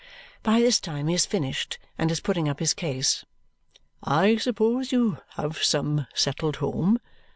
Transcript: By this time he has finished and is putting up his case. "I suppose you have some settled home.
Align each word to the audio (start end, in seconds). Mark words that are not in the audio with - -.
By 0.41 0.61
this 0.61 0.79
time 0.79 1.05
he 1.05 1.13
has 1.13 1.27
finished 1.27 1.77
and 1.95 2.09
is 2.09 2.21
putting 2.21 2.49
up 2.49 2.57
his 2.57 2.73
case. 2.73 3.23
"I 4.03 4.37
suppose 4.37 4.91
you 4.91 5.19
have 5.35 5.61
some 5.63 6.07
settled 6.15 6.55
home. 6.55 6.97